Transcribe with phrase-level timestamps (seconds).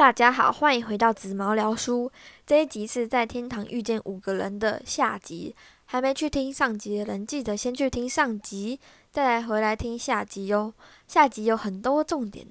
[0.00, 2.10] 大家好，欢迎回到紫毛聊书。
[2.46, 10.72] 这一集是在天堂遇见五个人的下集，还没去听上集的人，记得先去听上集，再来回来听下集哟。
[11.06, 12.46] 下集有很多重点。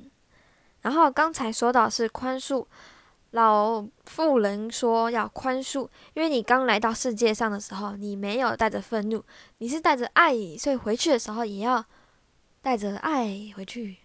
[0.81, 2.67] 然后刚才说到是宽恕，
[3.31, 9.23] 老妇人说要宽恕，因为你刚来到世界上的时候，你没有带着愤怒，
[9.57, 11.83] 你是带着爱，所以回去的时候也要
[12.61, 13.97] 带着爱回去。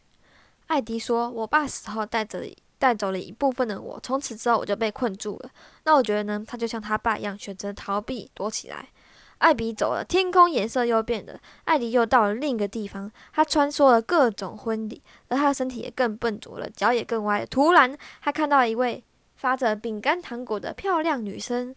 [0.69, 2.43] 艾迪说：“我爸死后带着。”
[2.85, 5.51] 带走了一部分的我，从此之后我就被困住了。
[5.85, 8.91] 那我觉得呢，他就像他爸一样，选择逃避，躲起来。
[9.39, 11.41] 艾比走了，天空颜色又变了。
[11.65, 17.47] 艾迪又到了另一个地方，他穿梭了各种婚礼，而他的身体也更笨拙了，脚也更歪了。
[17.47, 19.03] 突然，他看到一位
[19.35, 21.75] 发着饼干糖果的漂亮女生。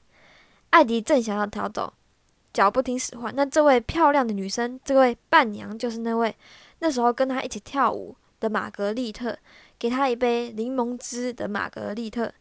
[0.72, 1.94] 艾迪正想要逃走，
[2.52, 3.34] 脚不听使唤。
[3.34, 6.36] 那这位漂亮的女生，这位伴娘，就是那位
[6.80, 9.38] 那时候跟他一起跳舞的玛格丽特。
[9.80, 12.34] 给他一杯柠檬汁的玛格丽特，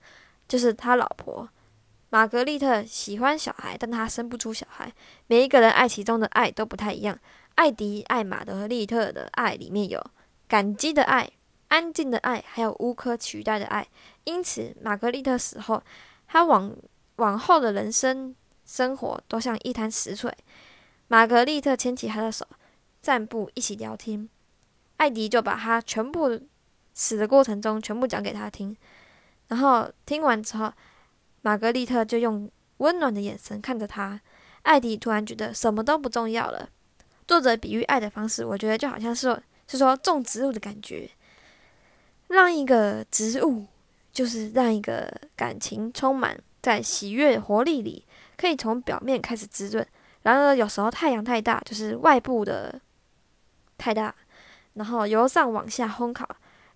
[0.48, 1.48] 就是他老婆。
[2.08, 4.90] 玛格丽特喜欢小孩，但他生不出小孩。
[5.26, 7.18] 每一个人爱其中的爱都不太一样。
[7.56, 10.02] 艾迪爱玛格丽特的爱里面有
[10.46, 11.28] 感激的爱、
[11.68, 13.86] 安静的爱，还有无可取代的爱。
[14.24, 15.82] 因此，玛格丽特死后，
[16.28, 16.74] 他往
[17.16, 20.32] 往后的人生生活都像一滩死水。
[21.08, 22.46] 玛格丽特牵起他的手，
[23.02, 24.28] 散步，一起聊天。
[24.98, 26.40] 艾迪就把他全部。
[26.96, 28.74] 死的过程中，全部讲给他听。
[29.48, 30.72] 然后听完之后，
[31.42, 34.18] 玛格丽特就用温暖的眼神看着他。
[34.62, 36.68] 艾迪突然觉得什么都不重要了。
[37.28, 41.08] 作者比喻爱的方式，我觉得就好像是是说种植物的感觉，
[42.28, 43.66] 让一个植物
[44.10, 48.04] 就是让一个感情充满在喜悦活力里，
[48.36, 49.86] 可以从表面开始滋润。
[50.22, 52.80] 然而有时候太阳太大，就是外部的
[53.78, 54.12] 太大，
[54.74, 56.26] 然后由上往下烘烤。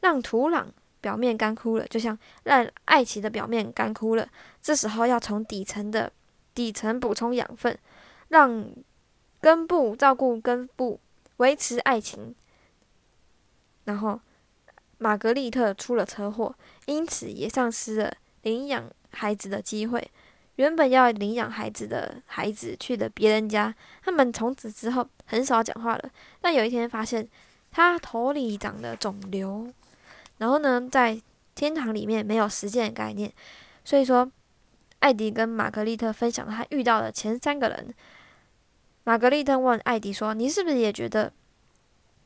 [0.00, 0.66] 让土壤
[1.00, 4.28] 表面干枯了，就像让爱情的表面干枯了。
[4.62, 6.12] 这时候要从底层的
[6.54, 7.78] 底层补充养分，
[8.28, 8.70] 让
[9.40, 11.00] 根部照顾根部，
[11.38, 12.34] 维持爱情。
[13.84, 14.20] 然后，
[14.98, 16.54] 玛格丽特出了车祸，
[16.86, 18.12] 因此也丧失了
[18.42, 20.10] 领养孩子的机会。
[20.56, 23.74] 原本要领养孩子的孩子去了别人家，
[24.04, 26.10] 他们从此之后很少讲话了。
[26.42, 27.26] 但有一天发现，
[27.70, 29.72] 他头里长了肿瘤。
[30.40, 31.20] 然后呢，在
[31.54, 33.30] 天堂里面没有时间的概念，
[33.84, 34.26] 所以说，
[35.00, 37.94] 艾迪跟玛格丽特分享他遇到的前三个人。
[39.04, 41.30] 玛格丽特问艾迪说：“你是不是也觉得，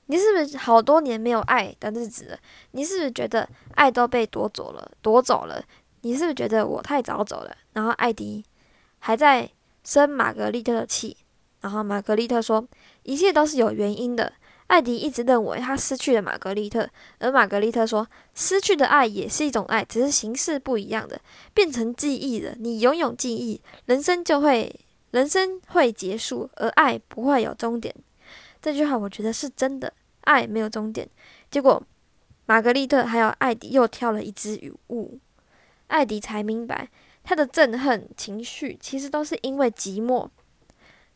[0.07, 2.39] 你是不是好多年没有爱的日子了？
[2.71, 5.61] 你是不是觉得爱都被夺走了，夺走了？
[6.03, 8.45] 你是不是觉得我太早走了？”然后艾迪
[9.01, 9.51] 还在
[9.83, 11.17] 生玛格丽特的气，
[11.63, 12.65] 然后玛格丽特说
[13.03, 14.33] ：“一切都是有原因的。”
[14.67, 16.89] 艾迪一直认为他失去了玛格丽特，
[17.19, 21.21] 而玛格丽特说：“失去的爱也是一种爱，只是形式不一样的，
[21.53, 22.55] 变成记忆了。
[22.59, 24.75] 你拥有记忆，人生就会，
[25.11, 27.95] 人生会结束，而爱不会有终点。”
[28.61, 29.93] 这句话我觉得是真的，
[30.23, 31.09] 爱没有终点。
[31.51, 31.81] 结果，
[32.47, 35.19] 玛格丽特还有艾迪又挑了一支雨雾，
[35.89, 36.89] 艾迪才明白，
[37.23, 40.29] 他的憎恨情绪其实都是因为寂寞。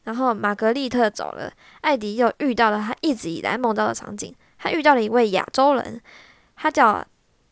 [0.09, 1.53] 然后玛格丽特走了，
[1.83, 4.35] 艾迪又遇到了他一直以来梦到的场景。
[4.57, 6.01] 他遇到了一位亚洲人，
[6.57, 7.05] 他叫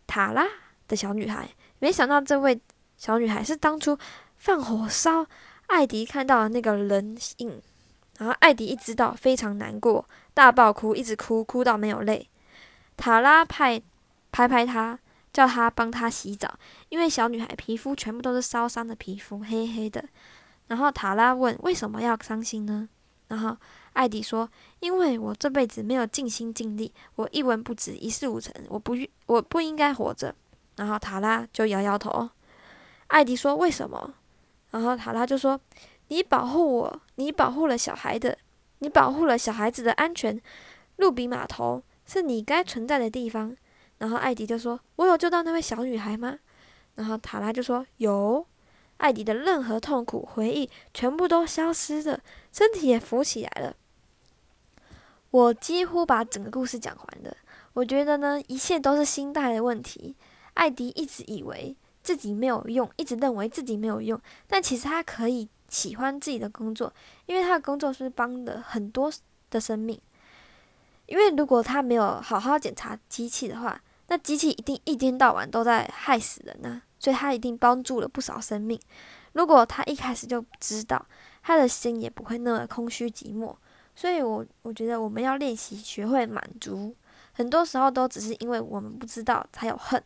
[0.06, 0.42] 塔拉
[0.88, 1.46] 的小女孩。
[1.80, 2.58] 没想到这位
[2.96, 3.98] 小女孩是当初
[4.38, 5.26] 放火烧
[5.66, 7.60] 艾迪看到的那个人影。
[8.18, 12.26] 然后艾迪一知道，非常难过，大爆哭，一直哭，哭到没有泪。
[12.96, 13.78] 塔拉拍
[14.32, 14.98] 拍拍他，
[15.30, 20.02] 叫他帮他洗澡，因为小女孩皮肤全部都是烧伤的皮肤，黑黑的。
[20.68, 22.88] 然后塔拉问：“为什么要伤心呢？”
[23.28, 23.56] 然后
[23.92, 24.48] 艾迪说
[24.80, 28.94] ：“因为我这辈子没有尽心尽力，我一文不值，一事无成，我不
[29.26, 30.34] 我不应该活着。”
[30.76, 32.28] 然后塔拉就摇摇头。
[33.08, 34.14] 艾迪说：“为什么？”
[34.70, 35.60] 然后塔拉就说
[36.08, 38.36] ：“你保护我，你保护了小孩的，
[38.80, 40.40] 你保护了小孩子的安全。
[40.96, 43.56] 路比码头是你该存在的地方。”
[43.98, 46.38] 然后艾迪就说：“我有救到那位小女孩吗？”
[46.96, 48.46] 然后塔拉就说：“有。”
[48.98, 52.20] 艾迪的任何痛苦回忆全部都消失了，
[52.52, 53.76] 身体也浮起来了。
[55.30, 57.36] 我几乎把整个故事讲完了。
[57.74, 60.16] 我觉得呢，一切都是心态的问题。
[60.54, 66.90] 艾迪一直以为自己没有用，一直认为自己没有用，但其实他可以喜欢自己的工作，
[67.26, 69.12] 因为他的工作是帮了很多
[69.50, 70.00] 的生命。
[71.04, 76.80] 因为如果他没有好好检查机器的话，那机器一定一天到晚都在害死人呢。
[77.06, 78.76] 所以他一定帮助了不少生命。
[79.34, 81.06] 如果他一开始就知道，
[81.40, 83.54] 他的心也不会那么空虚寂寞。
[83.94, 86.92] 所以，我我觉得我们要练习学会满足。
[87.34, 90.02] 很多时候都只是因为我们不知道才有恨。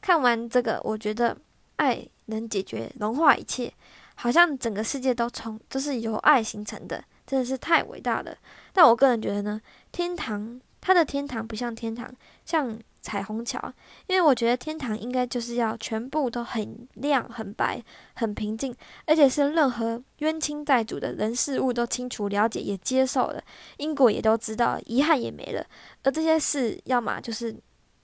[0.00, 1.36] 看完这个，我觉得
[1.76, 3.72] 爱能解决、融化一切，
[4.16, 8.36] 好像整个世界都从都是由爱形成的，真的是太伟大了。
[8.72, 9.60] 但我个人觉得呢，
[9.92, 12.12] 天堂它的天堂不像天堂，
[12.44, 13.60] 像彩虹桥，
[14.06, 17.82] 因为我觉得天堂应该就是要全部都很亮、很白、
[18.14, 18.74] 很平静，
[19.06, 23.42] 而且是任何冤亲债主的人事物都清楚了解、也接受了，
[23.76, 25.66] 因果也都知道，遗憾也没了。
[26.04, 27.54] 而这些事，要么就是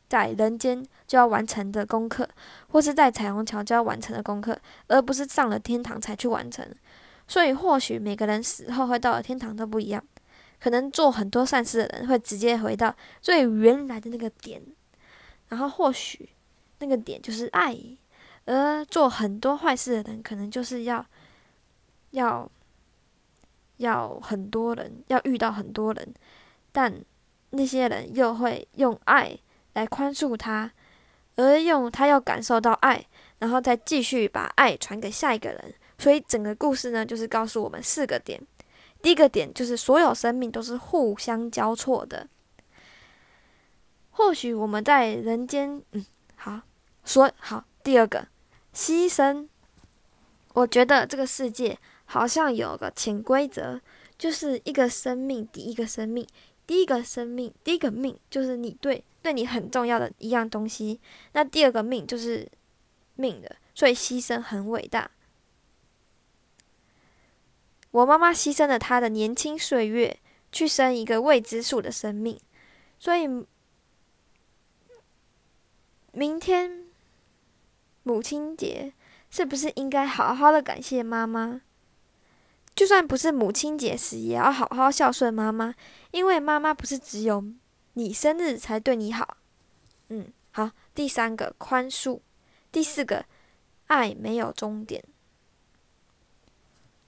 [0.09, 2.29] 在人间就要完成的功课，
[2.71, 4.59] 或是在彩虹桥就要完成的功课，
[4.89, 6.69] 而不是上了天堂才去完成。
[7.29, 10.03] 所以，或许每个人死后会到了天堂都不一样。
[10.61, 14.61] 可能做很多善事的人会直接回到最原来的那个点，
[15.49, 16.29] 然后或许
[16.79, 17.75] 那个点就是爱；
[18.45, 21.05] 而做很多坏事的人，可能就是要
[22.11, 22.51] 要
[23.79, 26.15] 要很多人，要遇到很多人，
[26.73, 27.03] 但
[27.51, 29.39] 那些人又会用爱
[29.75, 30.71] 来宽恕他，
[31.37, 33.07] 而用他要感受到爱，
[33.39, 35.75] 然后再继续把爱传给下一个人。
[35.99, 38.41] 所以整个故事呢，就是告诉我们四个点。
[39.01, 42.29] 第一个点就是所有生命都是互相交错的。
[44.19, 46.05] 或许我们在人间，嗯，
[46.35, 46.63] 好
[47.05, 47.65] 说好。
[47.85, 48.27] 第二个，
[48.75, 49.47] 牺牲。
[50.55, 53.81] 我觉得这个世界好像有个潜规则，
[54.19, 56.27] 就是一个生命抵一个生命，
[56.67, 61.01] 第一个生命第一个命就是你对对你很重要的一样东西，
[61.35, 62.51] 那第二个命就是
[63.15, 65.09] 命的，所以牺牲很伟大。
[67.93, 70.19] 我妈妈牺牲了她的年轻岁月，
[70.51, 72.37] 去生一个未知数的生命，
[72.99, 73.29] 所以
[76.19, 76.85] 明天
[78.03, 78.93] 母亲节
[79.31, 81.61] 是不是应该好好的感谢妈妈？
[82.75, 85.77] 就算不是母亲节时，也要好好孝顺妈妈，
[86.11, 87.45] 因为妈妈不是只有
[87.93, 89.37] 你生日才对你好。
[90.09, 90.73] 嗯，好。
[90.93, 92.19] 第三个宽恕，
[92.73, 93.25] 第四个
[93.87, 95.05] 爱没有终点，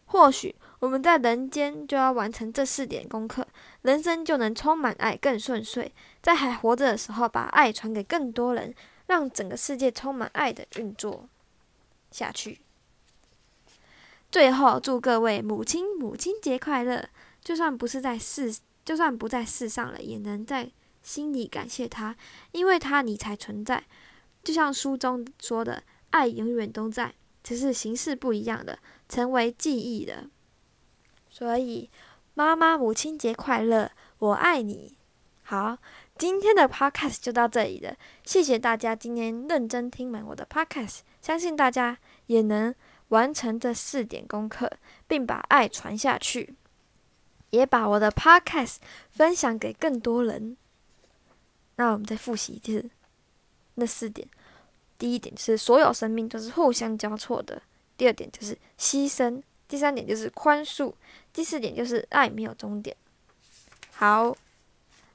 [0.05, 0.55] 或许。
[0.79, 3.47] 我们在人间就要完成这四点功课，
[3.83, 5.93] 人生就能充满爱，更顺遂。
[6.23, 8.75] 在还活着的时候，把爱传给更多人，
[9.11, 11.29] 让整个世界充满爱的运作
[12.13, 12.61] 下去。
[14.31, 17.09] 最后，祝各位母亲母亲节快乐！
[17.43, 20.71] 就算不是在世，就算不在世上了，也能在
[21.03, 22.15] 心里感谢她，
[22.53, 23.83] 因为她你才存在。
[24.45, 28.79] 就像书中说的，爱永远都在，只是形式不一样的，
[29.09, 30.31] 成为记忆的。
[31.29, 31.91] 所以，
[32.35, 33.91] 妈妈母亲节快乐，
[34.21, 34.95] 我爱你。
[35.43, 35.79] 好，
[36.21, 41.97] 今天的 podcast 就到这里了，谢谢大家今天认真听完我的 podcast，相信大家
[42.27, 42.75] 也能
[43.09, 44.71] 完成这四点功课，
[45.09, 46.55] 并把爱传下去，
[47.49, 48.77] 也把我的 podcast
[49.11, 50.59] 分享给更多人。
[51.77, 52.91] 那我们再复习一次
[53.77, 54.29] 那四点：
[54.99, 57.63] 第一点是所有生命都是互相交错的；
[57.97, 59.43] 第二点就是牺牲。
[59.67, 60.93] 第三点就是宽恕，
[61.33, 62.95] 第四点就是爱没有终点。
[63.93, 64.37] 好，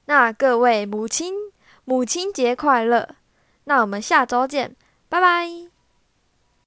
[0.05, 1.33] 那各位母亲
[1.83, 3.15] 母亲节快乐！
[3.65, 4.75] 那我们下周见，
[5.09, 5.74] 拜拜。